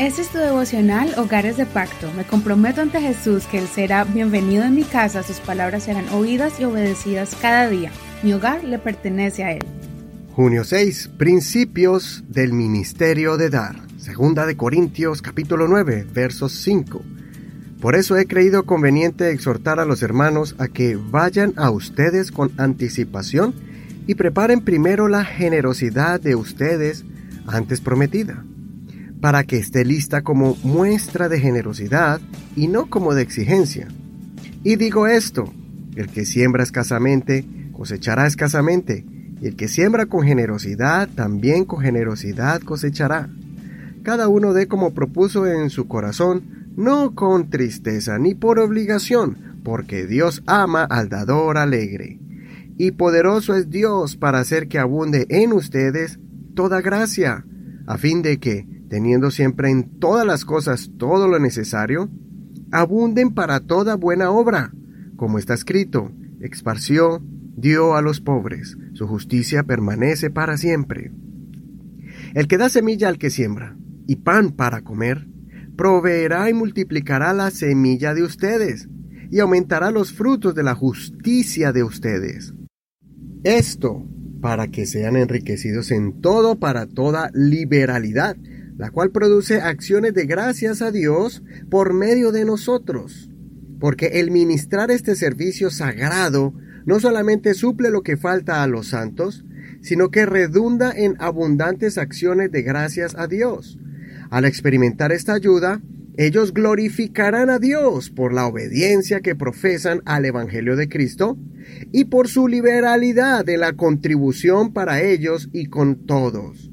Este 0.00 0.22
es 0.22 0.30
tu 0.30 0.38
devocional 0.38 1.12
Hogares 1.18 1.58
de 1.58 1.66
Pacto. 1.66 2.10
Me 2.16 2.24
comprometo 2.24 2.80
ante 2.80 3.02
Jesús 3.02 3.44
que 3.44 3.58
Él 3.58 3.66
será 3.68 4.04
bienvenido 4.04 4.64
en 4.64 4.74
mi 4.74 4.82
casa, 4.82 5.22
sus 5.22 5.40
palabras 5.40 5.82
serán 5.82 6.08
oídas 6.08 6.58
y 6.58 6.64
obedecidas 6.64 7.36
cada 7.38 7.68
día. 7.68 7.92
Mi 8.22 8.32
hogar 8.32 8.64
le 8.64 8.78
pertenece 8.78 9.44
a 9.44 9.52
Él. 9.52 9.62
Junio 10.32 10.64
6. 10.64 11.10
Principios 11.18 12.24
del 12.28 12.54
ministerio 12.54 13.36
de 13.36 13.50
dar. 13.50 13.76
Segunda 13.98 14.46
de 14.46 14.56
Corintios 14.56 15.20
capítulo 15.20 15.68
9, 15.68 16.06
versos 16.14 16.52
5. 16.52 17.02
Por 17.82 17.94
eso 17.94 18.16
he 18.16 18.24
creído 18.24 18.64
conveniente 18.64 19.30
exhortar 19.30 19.80
a 19.80 19.84
los 19.84 20.02
hermanos 20.02 20.56
a 20.56 20.68
que 20.68 20.96
vayan 20.96 21.52
a 21.58 21.68
ustedes 21.68 22.32
con 22.32 22.52
anticipación 22.56 23.54
y 24.06 24.14
preparen 24.14 24.62
primero 24.62 25.08
la 25.08 25.26
generosidad 25.26 26.18
de 26.22 26.36
ustedes 26.36 27.04
antes 27.46 27.82
prometida 27.82 28.44
para 29.20 29.44
que 29.44 29.58
esté 29.58 29.84
lista 29.84 30.22
como 30.22 30.56
muestra 30.62 31.28
de 31.28 31.40
generosidad 31.40 32.20
y 32.56 32.68
no 32.68 32.86
como 32.86 33.14
de 33.14 33.22
exigencia. 33.22 33.88
Y 34.64 34.76
digo 34.76 35.06
esto, 35.06 35.52
el 35.96 36.08
que 36.08 36.24
siembra 36.24 36.62
escasamente, 36.62 37.44
cosechará 37.72 38.26
escasamente, 38.26 39.04
y 39.40 39.46
el 39.46 39.56
que 39.56 39.68
siembra 39.68 40.06
con 40.06 40.22
generosidad, 40.22 41.08
también 41.08 41.64
con 41.64 41.80
generosidad 41.80 42.60
cosechará. 42.60 43.30
Cada 44.02 44.28
uno 44.28 44.52
dé 44.52 44.66
como 44.66 44.92
propuso 44.92 45.46
en 45.46 45.70
su 45.70 45.86
corazón, 45.88 46.68
no 46.76 47.14
con 47.14 47.50
tristeza 47.50 48.18
ni 48.18 48.34
por 48.34 48.58
obligación, 48.58 49.60
porque 49.62 50.06
Dios 50.06 50.42
ama 50.46 50.84
al 50.84 51.08
dador 51.08 51.58
alegre. 51.58 52.18
Y 52.78 52.92
poderoso 52.92 53.54
es 53.54 53.68
Dios 53.68 54.16
para 54.16 54.38
hacer 54.38 54.68
que 54.68 54.78
abunde 54.78 55.26
en 55.28 55.52
ustedes 55.52 56.18
toda 56.54 56.80
gracia, 56.80 57.44
a 57.86 57.98
fin 57.98 58.22
de 58.22 58.38
que, 58.38 58.66
teniendo 58.90 59.30
siempre 59.30 59.70
en 59.70 59.98
todas 60.00 60.26
las 60.26 60.44
cosas 60.44 60.90
todo 60.98 61.28
lo 61.28 61.38
necesario, 61.38 62.10
abunden 62.72 63.32
para 63.32 63.60
toda 63.60 63.94
buena 63.94 64.30
obra, 64.30 64.72
como 65.16 65.38
está 65.38 65.54
escrito, 65.54 66.10
esparció, 66.40 67.22
dio 67.56 67.94
a 67.94 68.02
los 68.02 68.20
pobres, 68.20 68.76
su 68.94 69.06
justicia 69.06 69.62
permanece 69.62 70.30
para 70.30 70.56
siempre. 70.56 71.12
El 72.34 72.48
que 72.48 72.58
da 72.58 72.68
semilla 72.68 73.08
al 73.08 73.18
que 73.18 73.30
siembra, 73.30 73.76
y 74.08 74.16
pan 74.16 74.50
para 74.50 74.82
comer, 74.82 75.28
proveerá 75.76 76.50
y 76.50 76.54
multiplicará 76.54 77.32
la 77.32 77.52
semilla 77.52 78.12
de 78.12 78.24
ustedes, 78.24 78.88
y 79.30 79.38
aumentará 79.38 79.92
los 79.92 80.12
frutos 80.12 80.56
de 80.56 80.64
la 80.64 80.74
justicia 80.74 81.72
de 81.72 81.84
ustedes. 81.84 82.54
Esto 83.44 84.04
para 84.40 84.68
que 84.68 84.84
sean 84.86 85.16
enriquecidos 85.16 85.92
en 85.92 86.20
todo 86.20 86.58
para 86.58 86.86
toda 86.86 87.30
liberalidad, 87.34 88.36
la 88.80 88.90
cual 88.90 89.10
produce 89.10 89.60
acciones 89.60 90.14
de 90.14 90.24
gracias 90.24 90.80
a 90.80 90.90
Dios 90.90 91.42
por 91.68 91.92
medio 91.92 92.32
de 92.32 92.46
nosotros. 92.46 93.28
Porque 93.78 94.20
el 94.20 94.30
ministrar 94.30 94.90
este 94.90 95.16
servicio 95.16 95.68
sagrado 95.68 96.54
no 96.86 96.98
solamente 96.98 97.52
suple 97.52 97.90
lo 97.90 98.00
que 98.00 98.16
falta 98.16 98.62
a 98.62 98.66
los 98.66 98.88
santos, 98.88 99.44
sino 99.82 100.10
que 100.10 100.24
redunda 100.24 100.92
en 100.96 101.16
abundantes 101.18 101.98
acciones 101.98 102.50
de 102.52 102.62
gracias 102.62 103.14
a 103.18 103.26
Dios. 103.26 103.78
Al 104.30 104.46
experimentar 104.46 105.12
esta 105.12 105.34
ayuda, 105.34 105.82
ellos 106.16 106.54
glorificarán 106.54 107.50
a 107.50 107.58
Dios 107.58 108.08
por 108.08 108.32
la 108.32 108.46
obediencia 108.46 109.20
que 109.20 109.36
profesan 109.36 110.00
al 110.06 110.24
Evangelio 110.24 110.74
de 110.74 110.88
Cristo 110.88 111.36
y 111.92 112.06
por 112.06 112.28
su 112.28 112.48
liberalidad 112.48 113.44
de 113.44 113.58
la 113.58 113.74
contribución 113.74 114.72
para 114.72 115.02
ellos 115.02 115.50
y 115.52 115.66
con 115.66 116.06
todos. 116.06 116.69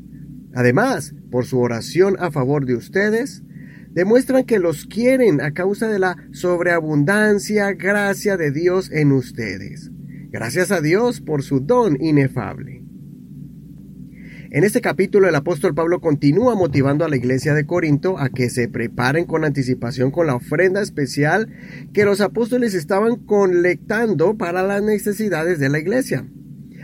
Además, 0.57 1.13
por 1.29 1.45
su 1.45 1.59
oración 1.59 2.15
a 2.19 2.31
favor 2.31 2.65
de 2.65 2.73
ustedes, 2.73 3.43
demuestran 3.91 4.43
que 4.43 4.57
los 4.57 4.87
quieren 4.87 5.39
a 5.39 5.51
causa 5.51 5.87
de 5.87 5.99
la 5.99 6.17
sobreabundancia 6.31 7.73
gracia 7.73 8.37
de 8.37 8.49
Dios 8.49 8.89
en 8.91 9.11
ustedes. 9.11 9.91
Gracias 10.31 10.71
a 10.71 10.81
Dios 10.81 11.21
por 11.21 11.43
su 11.43 11.59
don 11.59 12.01
inefable. 12.01 12.83
En 14.49 14.63
este 14.63 14.81
capítulo 14.81 15.29
el 15.29 15.35
apóstol 15.35 15.75
Pablo 15.75 16.01
continúa 16.01 16.55
motivando 16.55 17.05
a 17.05 17.09
la 17.09 17.17
iglesia 17.17 17.53
de 17.53 17.67
Corinto 17.67 18.17
a 18.17 18.29
que 18.29 18.49
se 18.49 18.67
preparen 18.67 19.25
con 19.25 19.45
anticipación 19.45 20.09
con 20.09 20.25
la 20.25 20.33
ofrenda 20.33 20.81
especial 20.81 21.53
que 21.93 22.03
los 22.03 22.19
apóstoles 22.19 22.73
estaban 22.73 23.17
colectando 23.17 24.39
para 24.39 24.63
las 24.63 24.81
necesidades 24.81 25.59
de 25.59 25.69
la 25.69 25.77
iglesia. 25.77 26.25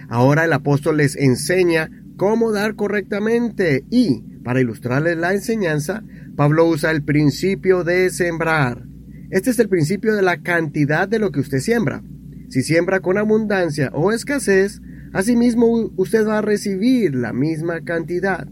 Ahora 0.09 0.45
el 0.45 0.53
apóstol 0.53 0.97
les 0.97 1.16
enseña 1.16 1.90
cómo 2.18 2.51
dar 2.51 2.75
correctamente 2.75 3.85
y, 3.90 4.22
para 4.44 4.62
ilustrarles 4.62 5.18
la 5.18 5.34
enseñanza, 5.34 6.03
Pablo 6.35 6.68
usa 6.68 6.91
el 6.91 7.03
principio 7.03 7.84
de 7.84 8.09
sembrar. 8.09 8.85
Este 9.29 9.50
es 9.50 9.59
el 9.59 9.69
principio 9.69 10.13
de 10.16 10.22
la 10.22 10.41
cantidad 10.41 11.07
de 11.07 11.19
lo 11.19 11.31
que 11.31 11.40
usted 11.40 11.59
siembra. 11.59 12.03
Si 12.50 12.62
siembra 12.62 13.00
con 13.00 13.18
abundancia 13.18 13.90
o 13.94 14.12
escasez, 14.12 14.81
asimismo 15.12 15.91
usted 15.96 16.28
va 16.28 16.40
a 16.40 16.41
recibir 16.41 17.16
la 17.16 17.34
misma 17.34 17.81
cantidad. 17.81 18.47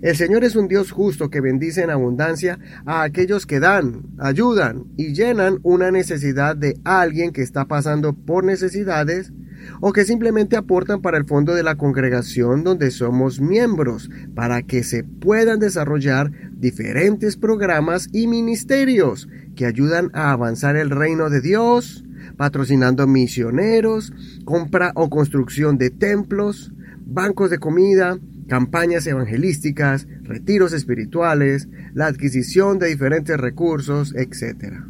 El 0.00 0.14
Señor 0.14 0.44
es 0.44 0.54
un 0.54 0.68
Dios 0.68 0.92
justo 0.92 1.28
que 1.28 1.40
bendice 1.40 1.82
en 1.82 1.90
abundancia 1.90 2.60
a 2.86 3.02
aquellos 3.02 3.46
que 3.46 3.58
dan, 3.58 4.02
ayudan 4.18 4.84
y 4.96 5.12
llenan 5.12 5.58
una 5.64 5.90
necesidad 5.90 6.56
de 6.56 6.78
alguien 6.84 7.32
que 7.32 7.42
está 7.42 7.64
pasando 7.66 8.12
por 8.12 8.44
necesidades 8.44 9.32
o 9.80 9.92
que 9.92 10.04
simplemente 10.04 10.56
aportan 10.56 11.00
para 11.00 11.18
el 11.18 11.24
fondo 11.24 11.54
de 11.54 11.62
la 11.62 11.76
congregación 11.76 12.64
donde 12.64 12.90
somos 12.90 13.40
miembros, 13.40 14.10
para 14.34 14.62
que 14.62 14.82
se 14.82 15.04
puedan 15.04 15.58
desarrollar 15.58 16.30
diferentes 16.52 17.36
programas 17.36 18.08
y 18.12 18.26
ministerios 18.26 19.28
que 19.56 19.66
ayudan 19.66 20.10
a 20.12 20.32
avanzar 20.32 20.76
el 20.76 20.90
reino 20.90 21.30
de 21.30 21.40
Dios, 21.40 22.04
patrocinando 22.36 23.06
misioneros, 23.06 24.12
compra 24.44 24.92
o 24.94 25.10
construcción 25.10 25.78
de 25.78 25.90
templos, 25.90 26.72
bancos 27.04 27.50
de 27.50 27.58
comida, 27.58 28.18
campañas 28.48 29.06
evangelísticas, 29.06 30.06
retiros 30.22 30.72
espirituales, 30.72 31.68
la 31.94 32.06
adquisición 32.06 32.78
de 32.78 32.88
diferentes 32.88 33.36
recursos, 33.36 34.14
etc. 34.14 34.82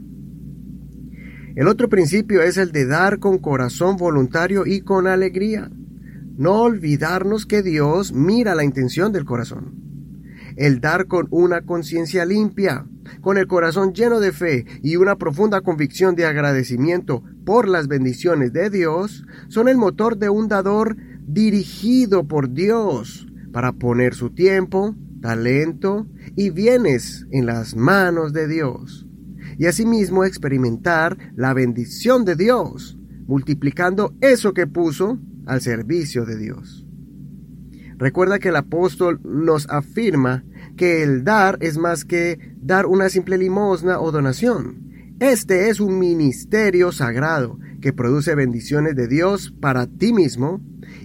El 1.59 1.67
otro 1.67 1.89
principio 1.89 2.41
es 2.41 2.57
el 2.57 2.71
de 2.71 2.87
dar 2.87 3.19
con 3.19 3.39
corazón 3.39 3.97
voluntario 3.97 4.65
y 4.65 4.83
con 4.83 5.09
alegría. 5.09 5.69
No 6.37 6.61
olvidarnos 6.61 7.47
que 7.47 7.63
Dios 7.63 8.13
mira 8.13 8.55
la 8.55 8.63
intención 8.63 9.11
del 9.11 9.25
corazón. 9.25 9.75
El 10.55 10.81
dar 10.81 11.09
con 11.09 11.27
una 11.31 11.63
conciencia 11.63 12.25
limpia, 12.25 12.87
con 13.23 13.39
el 13.39 13.49
corazón 13.49 13.93
lleno 13.93 14.21
de 14.21 14.31
fe 14.31 14.67
y 14.85 14.95
una 14.95 15.17
profunda 15.17 15.61
convicción 15.61 16.15
de 16.15 16.27
agradecimiento 16.27 17.25
por 17.45 17.67
las 17.67 17.89
bendiciones 17.89 18.53
de 18.53 18.71
Dios, 18.71 19.27
son 19.49 19.67
el 19.67 19.79
motor 19.79 20.17
de 20.17 20.29
un 20.29 20.47
dador 20.47 20.97
dirigido 21.27 22.29
por 22.29 22.53
Dios 22.53 23.27
para 23.53 23.73
poner 23.73 24.15
su 24.15 24.31
tiempo, 24.31 24.95
talento 25.21 26.07
y 26.37 26.51
bienes 26.51 27.27
en 27.33 27.47
las 27.47 27.75
manos 27.75 28.33
de 28.33 28.47
Dios 28.47 29.08
y 29.57 29.67
asimismo 29.67 30.25
experimentar 30.25 31.17
la 31.37 31.55
bendición 31.55 32.25
de 32.25 32.37
Dios, 32.37 32.99
multiplicando 33.27 34.15
eso 34.21 34.53
que 34.53 34.67
puso 34.67 35.19
al 35.47 35.61
servicio 35.61 36.25
de 36.25 36.37
Dios. 36.37 36.87
Recuerda 37.97 38.39
que 38.39 38.51
el 38.51 38.57
apóstol 38.57 39.21
nos 39.25 39.69
afirma 39.69 40.45
que 40.77 41.03
el 41.03 41.25
dar 41.25 41.59
es 41.61 41.79
más 41.79 42.05
que 42.05 42.55
dar 42.61 42.87
una 42.87 43.09
simple 43.09 43.39
limosna 43.39 44.01
o 44.01 44.13
donación. 44.13 44.88
Este 45.21 45.69
es 45.69 45.81
un 45.81 45.99
ministerio 45.99 46.93
sagrado 46.93 47.59
que 47.81 47.93
produce 47.93 48.37
bendiciones 48.37 48.95
de 48.95 49.09
Dios 49.09 49.53
para 49.61 49.89
ti 49.89 50.13
mismo 50.13 50.61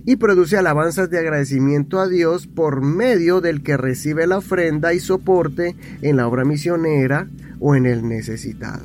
y 0.06 0.18
produce 0.18 0.56
alabanzas 0.56 1.09
de 1.09 1.18
agradecimiento 1.18 2.00
a 2.00 2.07
Dios 2.07 2.46
por 2.46 2.84
medio 2.84 3.41
del 3.41 3.63
que 3.63 3.75
recibe 3.75 4.27
la 4.27 4.38
ofrenda 4.38 4.94
y 4.94 5.00
soporte 5.00 5.75
en 6.04 6.18
la 6.18 6.27
obra 6.27 6.45
misionera 6.45 7.27
o 7.60 7.74
en 7.74 7.88
el 7.88 8.07
necesitado. 8.07 8.83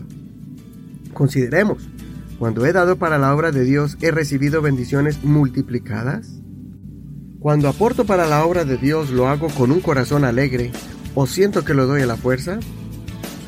Consideremos, 1.12 1.90
cuando 2.38 2.64
he 2.64 2.72
dado 2.72 2.96
para 2.96 3.19
la 3.19 3.34
obra 3.34 3.52
de 3.52 3.64
Dios, 3.64 3.98
¿he 4.00 4.10
recibido 4.10 4.62
bendiciones 4.62 5.22
multiplicadas? 5.24 6.40
Cuando 7.38 7.69
aporto 7.69 8.06
para 8.06 8.26
la 8.26 8.46
obra 8.46 8.64
de 8.64 8.78
Dios, 8.78 9.10
¿lo 9.10 9.28
hago 9.28 9.48
con 9.48 9.72
un 9.72 9.81
corazón 9.81 10.24
alegre 10.24 10.72
o 11.14 11.26
siento 11.26 11.66
que 11.66 11.74
lo 11.74 11.86
doy 11.86 12.00
a 12.00 12.06
la 12.06 12.16
fuerza? 12.16 12.60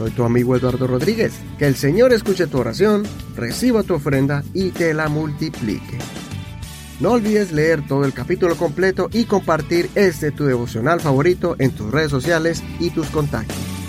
Soy 0.00 0.12
tu 0.12 0.24
amigo 0.24 0.56
Eduardo 0.56 0.86
Rodríguez. 0.86 1.34
Que 1.58 1.66
el 1.66 1.76
Señor 1.76 2.14
escuche 2.14 2.46
tu 2.46 2.56
oración, 2.56 3.02
reciba 3.36 3.82
tu 3.82 3.92
ofrenda 3.92 4.42
y 4.54 4.70
te 4.70 4.94
la 4.94 5.10
multiplique. 5.10 5.98
No 7.00 7.10
olvides 7.10 7.52
leer 7.52 7.86
todo 7.86 8.06
el 8.06 8.14
capítulo 8.14 8.56
completo 8.56 9.10
y 9.12 9.26
compartir 9.26 9.90
este 9.96 10.30
tu 10.30 10.46
devocional 10.46 11.02
favorito 11.02 11.54
en 11.58 11.72
tus 11.72 11.90
redes 11.90 12.10
sociales 12.10 12.64
y 12.78 12.88
tus 12.88 13.08
contactos. 13.08 13.79